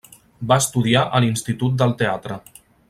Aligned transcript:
Va 0.51 0.57
estudiar 0.61 1.03
a 1.19 1.21
l'Institut 1.25 1.79
del 1.83 1.97
Teatre. 2.03 2.43